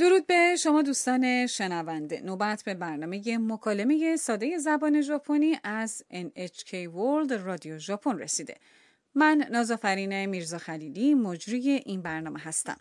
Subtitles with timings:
[0.00, 2.20] درود به شما دوستان شنونده.
[2.20, 8.56] نوبت به برنامه مکالمه ساده زبان ژاپنی از NHK World رادیو ژاپن رسیده.
[9.14, 12.76] من نازافرین میرزا خلیلی مجری این برنامه هستم.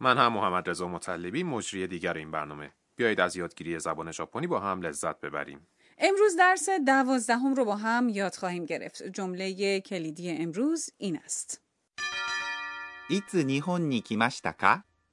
[0.00, 2.70] من هم محمد رضا مطلبی مجری دیگر این برنامه.
[2.96, 5.66] بیایید از یادگیری زبان ژاپنی با هم لذت ببریم.
[5.98, 9.02] امروز درس دوازدهم رو با هم یاد خواهیم گرفت.
[9.02, 11.62] جمله کلیدی امروز این است.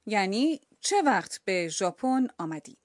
[0.06, 2.77] یعنی چه وقت به ژاپن آمدی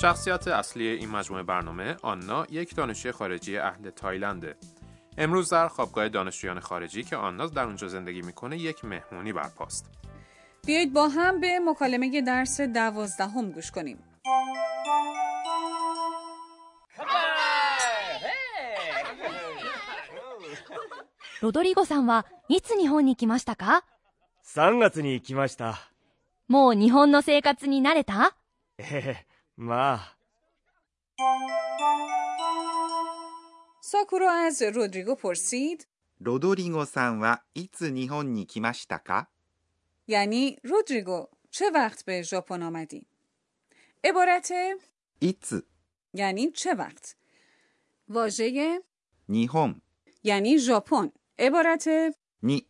[0.00, 4.56] شخصیت اصلی این مجموعه برنامه آنا یک دانشجوی خارجی اهل تایلنده
[5.18, 9.90] امروز در خوابگاه دانشجویان خارجی که آنا در اونجا زندگی میکنه یک مهمونی برپاست
[10.66, 13.98] بیایید با هم به مکالمه درس دوازدهم گوش کنیم
[21.40, 23.84] ロドリゴさんはいつ日本に来ましたか
[24.44, 25.90] 3月に行きました。
[26.48, 28.34] もう日本の生活に慣れた
[28.78, 30.16] ええ、まあ、
[33.82, 35.86] ساکورو از رودریگو پرسید
[36.20, 39.28] ロドリゴさんはいつ日本に来ましたか
[40.06, 43.06] یعنی رودریگو چه وقت به ژاپن آمدی
[44.04, 44.52] عبارت
[45.20, 45.66] いつ
[46.14, 47.16] یعنی چه وقت
[48.08, 48.82] واژه
[49.28, 49.82] 日本
[50.24, 52.66] یعنی ژاپن عبارت に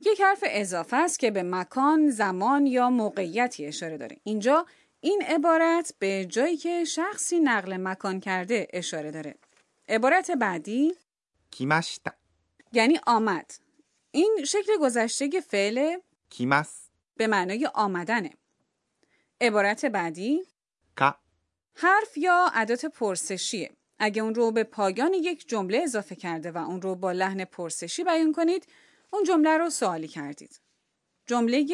[0.00, 4.16] یک حرف اضافه است که به مکان، زمان یا موقعیتی اشاره داره.
[4.24, 4.66] اینجا
[5.00, 9.34] این عبارت به جایی که شخصی نقل مکان کرده اشاره داره.
[9.88, 10.94] عبارت بعدی
[11.50, 12.12] کیماشتا
[12.72, 13.54] یعنی آمد.
[14.10, 15.98] این شکل گذشته فعل
[16.30, 18.30] کیماس به معنای آمدنه.
[19.40, 20.42] عبارت بعدی
[20.96, 21.14] کا
[21.74, 23.70] حرف یا عدات پرسشیه.
[23.98, 28.04] اگه اون رو به پایان یک جمله اضافه کرده و اون رو با لحن پرسشی
[28.04, 28.66] بیان کنید،
[29.09, 30.61] اون جمله رو سوالی کردید.
[31.27, 31.65] جمله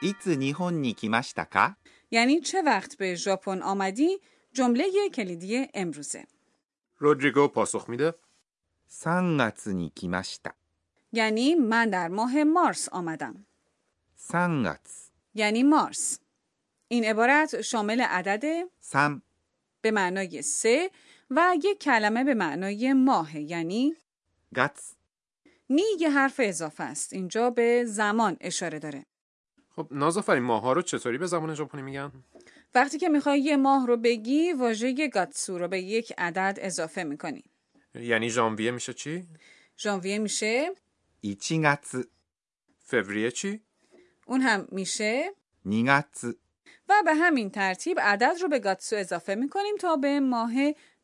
[0.00, 1.76] いつ日本に来ましたか
[2.10, 4.20] یعنی چه وقت به ژاپن آمدی؟
[4.52, 6.26] جمله کلیدی امروزه.
[6.98, 8.14] رودریگو پاسخ میده
[8.88, 10.54] 3月に来ました
[11.12, 13.46] یعنی من در ماه مارس آمدم.
[14.16, 16.18] 3月 یعنی مارس.
[16.88, 18.44] این عبارت شامل عدد
[18.80, 19.22] 3
[19.80, 20.90] به معنای سه
[21.30, 23.96] و یک کلمه به معنای ماه یعنی
[24.54, 24.94] 月
[25.77, 27.13] نی یه حرف اضافه است.
[27.13, 29.05] اینجا به زمان اشاره داره.
[29.75, 32.11] خب نازافرین ماها رو چطوری به زبان ژاپنی میگن
[32.75, 37.43] وقتی که می‌خوای یه ماه رو بگی واژه گاتسو رو به یک عدد اضافه می‌کنی.
[37.95, 39.27] یعنی ژانویه میشه چی
[39.79, 40.71] ژانویه میشه
[41.23, 42.05] 1月
[42.79, 43.61] فوریه چی
[44.25, 45.33] اون هم میشه
[45.65, 46.35] 2月
[46.89, 50.53] و به همین ترتیب عدد رو به گاتسو اضافه می‌کنیم تا به ماه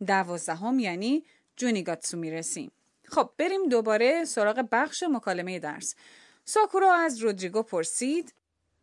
[0.08, 1.26] دوازدهم یعنی
[1.58, 2.72] جونی گاتسو می‌رسیم.
[3.09, 5.95] خب بریم دوباره سراغ بخش مکالمه درس.
[6.45, 8.35] ساکورو از رودریگو پرسید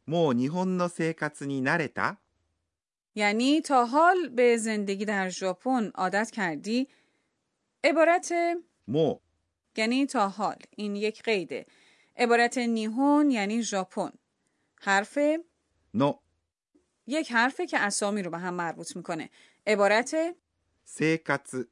[0.08, 2.18] もう日本の生活に慣れた
[3.16, 6.88] یعنی تا حال به زندگی در ژاپن عادت کردی
[7.84, 8.34] عبارت
[8.88, 9.20] もう
[9.78, 11.66] یعنی تا حال این یک قیده
[12.18, 14.12] عبارت نیهون یعنی ژاپن
[14.82, 15.18] حرف
[15.96, 16.20] の
[17.08, 19.30] یک حرفه که اسامی رو به هم مربوط میکنه
[19.68, 20.36] عبارت
[20.86, 21.66] 生活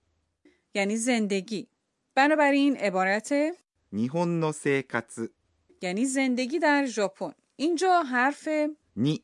[0.73, 1.67] یعنی زندگی
[2.15, 3.33] بنابراین عبارت
[3.91, 5.29] 日本の生活
[5.81, 8.47] یعنی زندگی در ژاپن اینجا حرف
[8.95, 9.23] に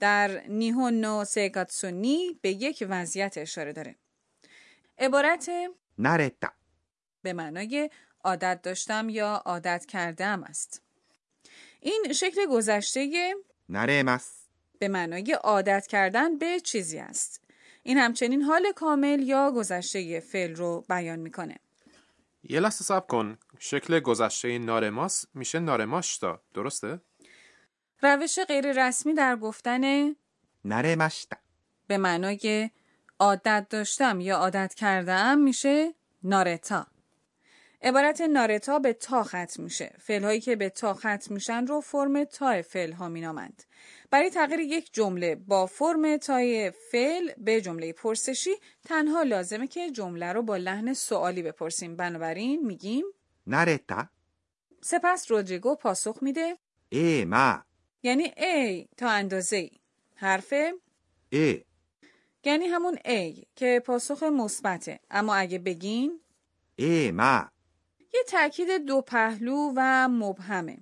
[0.00, 3.96] در نیهون نو سیگاتسو نی به یک وضعیت اشاره داره
[4.98, 5.50] عبارت
[5.98, 6.52] 慣れた
[7.22, 7.90] به معنای
[8.24, 10.82] عادت داشتم یا عادت کردم است
[11.80, 13.32] این شکل گذشته
[13.70, 14.48] 慣れます
[14.78, 17.40] به معنای عادت کردن به چیزی است
[17.82, 21.56] این همچنین حال کامل یا گذشته فعل رو بیان میکنه
[22.49, 23.37] یه لحظه سب کن.
[23.59, 27.01] شکل گذشته نارماس میشه نارماشتا درسته؟
[28.01, 30.15] روش غیر رسمی در گفتن
[30.65, 31.37] نارماشتا
[31.87, 32.69] به معنای
[33.19, 35.93] عادت داشتم یا عادت کردم میشه
[36.23, 36.87] نارتا.
[37.81, 39.95] عبارت نارتا به تا ختم میشه.
[39.99, 43.63] فعلهایی که به تا ختم میشن رو فرم تا فعل ها مینامند.
[44.11, 48.51] برای تغییر یک جمله با فرم تای فعل به جمله پرسشی
[48.85, 51.95] تنها لازمه که جمله رو با لحن سوالی بپرسیم.
[51.95, 53.05] بنابراین میگیم
[53.47, 54.09] نارتا
[54.81, 56.57] سپس رودریگو پاسخ میده
[56.89, 57.63] ای ما
[58.03, 59.71] یعنی ای تا اندازه ای.
[60.15, 60.53] حرف
[61.29, 61.63] ای
[62.43, 66.19] یعنی همون ای که پاسخ مثبته اما اگه بگین
[66.75, 67.45] ای ما
[68.14, 70.78] یه تاکید دو پهلو و مبهمه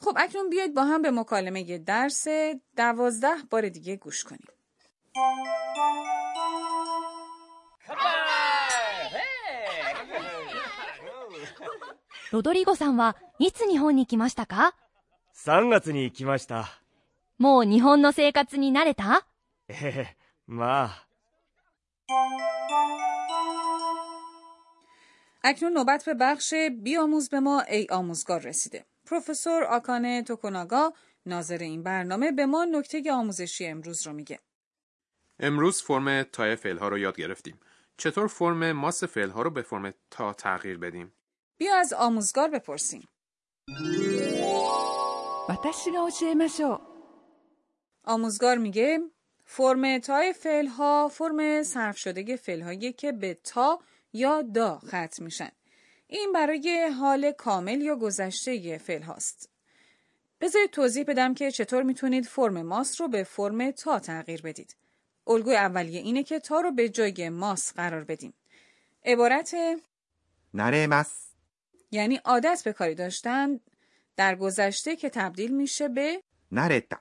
[0.00, 2.26] خب اکنون بیایید با هم به مکالمه درس
[2.76, 4.48] دوازده بار دیگه گوش کنیم
[12.30, 14.74] ロドリゴさんはいつ日本に来ましたか
[15.34, 16.68] 3月に行きました。
[17.38, 19.26] もう日本の生活に慣れた
[19.68, 21.06] ええ、まあ。
[25.43, 26.53] اکنون نوبت به بخش
[26.83, 28.85] بیاموز به ما ای آموزگار رسیده.
[29.05, 30.93] پروفسور آکانه توکوناگا
[31.25, 34.39] ناظر این برنامه به ما نکته آموزشی امروز رو میگه.
[35.39, 37.59] امروز فرم تای فعل ها رو یاد گرفتیم.
[37.97, 41.13] چطور فرم ماس فعل ها رو به فرم تا تغییر بدیم؟
[41.57, 43.07] بیا از آموزگار بپرسیم.
[48.03, 48.99] آموزگار میگه
[49.45, 53.79] فرم تای فعل ها فرم صرف شده فعل هایی که به تا
[54.13, 55.49] یا دا ختم میشن.
[56.07, 59.49] این برای حال کامل یا گذشته فعل هاست.
[60.41, 64.75] بذارید توضیح بدم که چطور می‌تونید فرم ماس رو به فرم تا تغییر بدید.
[65.27, 68.33] الگوی اولیه اینه که تا رو به جای ماس قرار بدیم.
[69.05, 69.55] عبارت
[70.53, 71.27] نره مس
[71.91, 73.59] یعنی عادت به کاری داشتن
[74.15, 76.97] در گذشته که تبدیل میشه به نرتا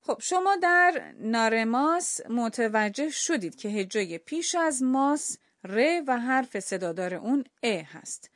[0.00, 7.14] خب شما در نارماس متوجه شدید که هجای پیش از ماس ر و حرف صدادار
[7.14, 8.30] اون ا هست.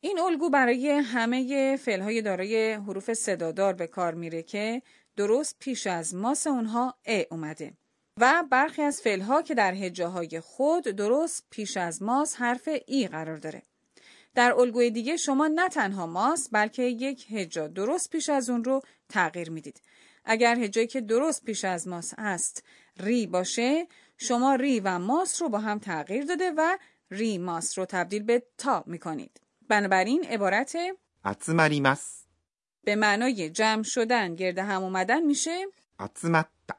[0.00, 4.82] این الگو برای همه فعلهای دارای حروف صدادار به کار میره که
[5.16, 7.72] درست پیش از ماس اونها ا اومده
[8.20, 13.36] و برخی از فعلها که در هجاهای خود درست پیش از ماس حرف ای قرار
[13.36, 13.62] داره.
[14.34, 18.80] در الگوی دیگه شما نه تنها ماس بلکه یک هجا درست پیش از اون رو
[19.08, 19.80] تغییر می‌دید.
[20.24, 22.64] اگر هجایی که درست پیش از ماس هست
[23.00, 23.86] ری باشه
[24.16, 26.78] شما ری و ماس رو با هم تغییر داده و
[27.10, 29.40] ری ماس رو تبدیل به تا می کنید.
[29.68, 30.76] بنابراین عبارت
[31.24, 32.22] اتسماریماس
[32.84, 35.66] به معنای جمع شدن گرد هم اومدن میشه.
[36.00, 36.76] اتسمتا.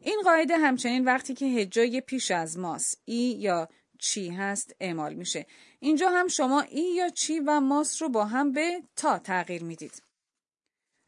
[0.00, 3.68] این قاعده همچنین وقتی که هجای پیش از ماس ای یا
[3.98, 5.46] چی هست اعمال میشه.
[5.80, 10.02] اینجا هم شما ای یا چی و ماس رو با هم به تا تغییر می‌دید.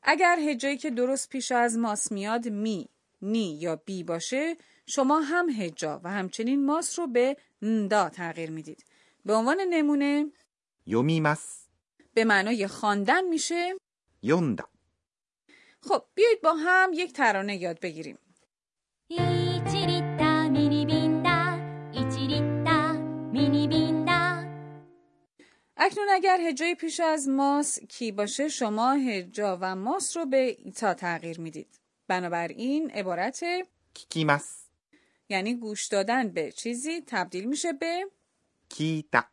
[0.03, 2.89] اگر هجایی که درست پیش از ماس میاد می.
[3.23, 8.85] نی یا بی باشه شما هم هجا و همچنین ماس رو به ندا تغییر می‌دید.
[9.25, 10.33] به عنوان نمونه
[10.87, 11.67] یومیمس
[12.15, 13.75] به معنای خواندن میشه
[14.23, 14.69] یوندا.
[15.83, 18.19] خب بیایید با هم یک ترانه یاد بگیریم.
[25.77, 30.95] اکنون اگر هجای پیش از ماس کی باشه شما هجا و ماس رو به ایتا
[30.95, 31.81] تغییر می‌دید.
[32.09, 33.45] بنابراین عبارت
[33.95, 34.67] 聞きます.
[35.29, 38.11] یعنی گوش دادن به چیزی تبدیل میشه به
[38.69, 39.25] 聞いた.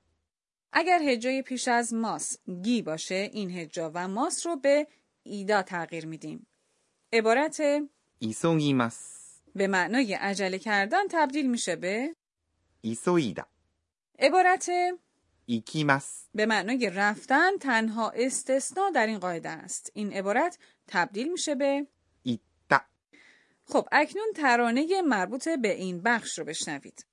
[0.71, 4.87] اگر هجای پیش از ます ぎ باشه این هجا و ます رو به
[5.23, 6.47] いだ تغییر میدیم.
[7.13, 7.61] عبارت
[8.19, 9.23] 急ぎます
[9.55, 12.15] به معنای عجله کردن تبدیل میشه به
[12.81, 13.45] 急いだ.
[14.19, 14.69] عبارت
[15.45, 16.25] 行きます.
[16.35, 19.91] به معنای رفتن تنها استثنا در این قاعده است.
[19.93, 21.87] این عبارت تبدیل میشه به
[23.65, 27.05] خب اکنون ترانه مربوط به این بخش رو بشنوید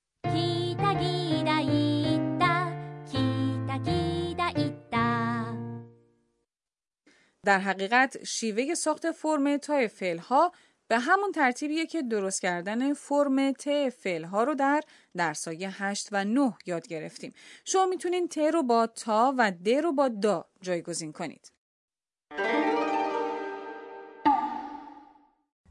[7.45, 10.51] در حقیقت شیوه ساخت فرم تای فعلها
[10.87, 14.81] به همون ترتیبیه که درست کردن فرم ت فعلها رو در
[15.17, 17.33] درسای 8 و 9 یاد گرفتیم.
[17.65, 21.51] شما می‌تونین ت رو با تا و د رو با دا جایگزین کنید.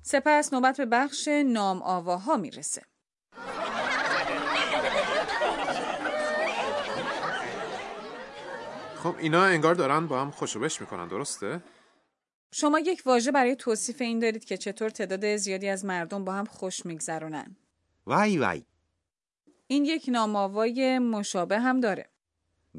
[0.03, 2.83] سپس نوبت به بخش نام آواها می‌رسه.
[8.97, 11.63] خب اینا انگار دارن با هم خوشوبش می‌کنن درسته؟
[12.53, 16.45] شما یک واژه برای توصیف این دارید که چطور تعداد زیادی از مردم با هم
[16.45, 17.57] خوش میگذرونن.
[18.07, 18.65] وای وای
[19.67, 22.11] این یک ناماوای مشابه هم داره.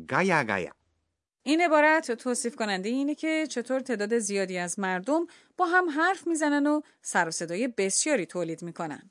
[0.08, 0.72] گایا گایا
[1.43, 5.27] این عبارت توصیف کننده اینه که چطور تعداد زیادی از مردم
[5.57, 9.11] با هم حرف میزنن و سر و صدای بسیاری تولید میکنن.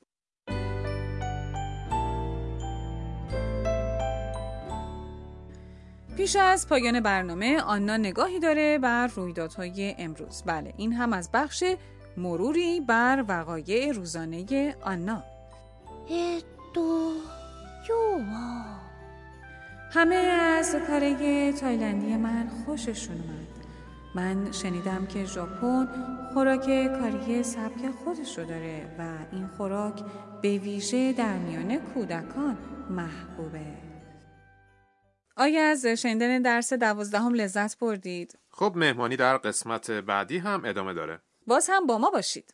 [6.16, 10.42] پیش از پایان برنامه آنا نگاهی داره بر رویدادهای امروز.
[10.46, 11.64] بله این هم از بخش
[12.16, 15.24] مروری بر وقایع روزانه آنا.
[16.08, 16.80] えっと
[17.84, 18.89] 今日は
[19.93, 23.47] همه از کاره تایلندی من خوششون اومد.
[24.15, 25.87] من شنیدم که ژاپن
[26.33, 26.65] خوراک
[26.99, 30.03] کاری سبک خودش رو داره و این خوراک
[30.41, 32.57] به ویژه در میان کودکان
[32.89, 33.65] محبوبه.
[35.37, 41.19] آیا از شنیدن درس دوازدهم لذت بردید؟ خب مهمانی در قسمت بعدی هم ادامه داره
[41.47, 42.53] باز هم با ما باشید.